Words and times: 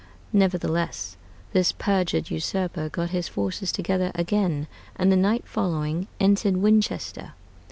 Nevertheless, 0.33 1.15
this 1.53 1.71
perjured 1.71 2.31
usurper 2.31 2.89
got 2.89 3.11
his 3.11 3.27
forces 3.27 3.71
together 3.71 4.11
again, 4.15 4.65
and 4.95 5.11
the 5.11 5.15
night 5.15 5.47
following 5.47 6.07
entered 6.19 6.57
Winchester. 6.57 7.33